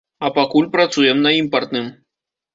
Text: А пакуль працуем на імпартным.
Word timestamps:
А 0.27 0.29
пакуль 0.37 0.69
працуем 0.75 1.21
на 1.27 1.35
імпартным. 1.41 1.85